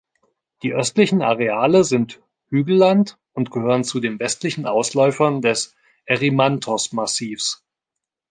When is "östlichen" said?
0.73-1.21